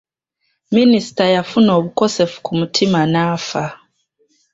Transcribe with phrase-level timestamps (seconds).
[0.75, 3.65] Minisita yafuna obukosefu ku mutima n'afa.